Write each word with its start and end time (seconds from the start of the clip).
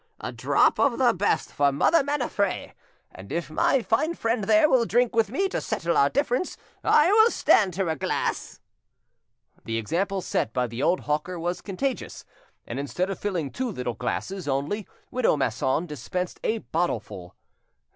A 0.19 0.31
drop 0.31 0.79
of 0.79 0.97
the 0.97 1.13
best 1.13 1.51
for 1.53 1.71
Mother 1.71 2.01
Maniffret, 2.03 2.73
and 3.11 3.31
if 3.31 3.51
my 3.51 3.83
fine 3.83 4.15
friend 4.15 4.45
there 4.45 4.67
will 4.67 4.87
drink 4.87 5.15
with 5.15 5.29
me 5.29 5.47
to 5.49 5.61
settle 5.61 5.95
our 5.95 6.09
difference, 6.09 6.57
I 6.83 7.11
will 7.11 7.29
stand 7.29 7.75
her 7.75 7.87
a 7.87 7.95
glass." 7.95 8.61
The 9.63 9.77
example 9.77 10.21
set 10.21 10.53
by 10.53 10.65
the 10.65 10.81
old 10.81 11.01
hawker 11.01 11.39
was 11.39 11.61
contagious, 11.61 12.25
and 12.65 12.79
instead 12.79 13.11
of 13.11 13.19
filling 13.19 13.51
two 13.51 13.69
little 13.69 13.93
glasses 13.93 14.47
only, 14.47 14.87
widow 15.11 15.37
Masson 15.37 15.85
dispensed 15.85 16.39
a 16.43 16.61
bottleful. 16.73 17.35